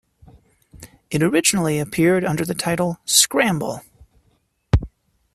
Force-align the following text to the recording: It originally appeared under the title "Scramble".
It 1.11 1.21
originally 1.21 1.77
appeared 1.77 2.25
under 2.25 2.43
the 2.43 2.55
title 2.55 2.97
"Scramble". 3.05 3.83